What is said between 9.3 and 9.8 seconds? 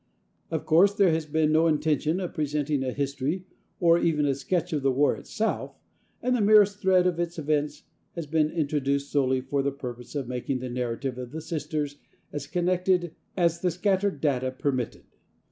for the